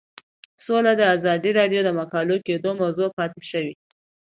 سوله 0.65 0.91
د 0.97 1.01
ازادي 1.15 1.51
راډیو 1.59 1.81
د 1.83 1.89
مقالو 1.99 2.35
کلیدي 2.45 2.71
موضوع 2.81 3.07
پاتې 3.17 3.41
شوی. 3.51 3.73